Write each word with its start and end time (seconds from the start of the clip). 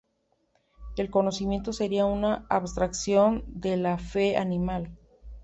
El 0.97 1.11
conocimiento 1.11 1.73
sería 1.73 2.07
una 2.07 2.47
"abstracción" 2.49 3.43
de 3.45 3.77
la 3.77 3.99
fe 3.99 4.35
animal. 4.35 4.97